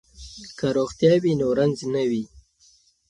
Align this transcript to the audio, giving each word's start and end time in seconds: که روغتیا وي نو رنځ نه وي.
که 0.57 0.67
روغتیا 0.77 1.13
وي 1.23 1.33
نو 1.39 1.47
رنځ 1.59 1.77
نه 1.93 2.03
وي. 2.09 2.23